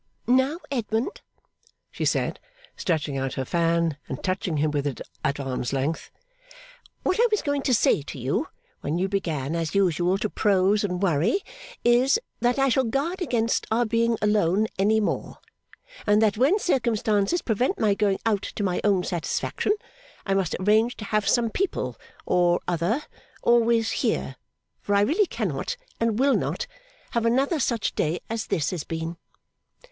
'Now, 0.25 0.57
Edmund,' 0.71 1.21
she 1.91 2.05
said, 2.05 2.39
stretching 2.75 3.19
out 3.19 3.33
her 3.35 3.45
fan, 3.45 3.97
and 4.09 4.23
touching 4.23 4.57
him 4.57 4.71
with 4.71 4.87
it 4.87 4.99
at 5.23 5.39
arm's 5.39 5.73
length, 5.73 6.09
'what 7.03 7.19
I 7.19 7.27
was 7.29 7.43
going 7.43 7.61
to 7.61 7.73
say 7.75 8.01
to 8.01 8.17
you 8.17 8.47
when 8.79 8.97
you 8.97 9.07
began 9.07 9.55
as 9.55 9.75
usual 9.75 10.17
to 10.17 10.27
prose 10.27 10.83
and 10.83 11.03
worry, 11.03 11.43
is, 11.83 12.19
that 12.39 12.57
I 12.57 12.67
shall 12.67 12.85
guard 12.85 13.21
against 13.21 13.67
our 13.69 13.85
being 13.85 14.17
alone 14.23 14.65
any 14.79 14.99
more, 14.99 15.37
and 16.07 16.19
that 16.19 16.35
when 16.35 16.57
circumstances 16.57 17.43
prevent 17.43 17.77
my 17.79 17.93
going 17.93 18.17
out 18.25 18.41
to 18.41 18.63
my 18.63 18.81
own 18.83 19.03
satisfaction, 19.03 19.73
I 20.25 20.33
must 20.33 20.55
arrange 20.59 20.95
to 20.95 21.05
have 21.05 21.29
some 21.29 21.51
people 21.51 21.95
or 22.25 22.59
other 22.67 23.03
always 23.43 23.91
here; 23.91 24.37
for 24.81 24.95
I 24.95 25.01
really 25.01 25.27
cannot, 25.27 25.77
and 25.99 26.17
will 26.17 26.35
not, 26.35 26.65
have 27.11 27.23
another 27.23 27.59
such 27.59 27.93
day 27.93 28.19
as 28.31 28.47
this 28.47 28.71
has 28.71 28.83
been. 28.83 29.17